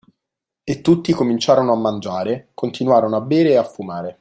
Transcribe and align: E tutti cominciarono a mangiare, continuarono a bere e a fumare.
E 0.63 0.81
tutti 0.81 1.13
cominciarono 1.13 1.73
a 1.73 1.77
mangiare, 1.77 2.49
continuarono 2.55 3.17
a 3.17 3.21
bere 3.21 3.49
e 3.51 3.57
a 3.57 3.63
fumare. 3.63 4.19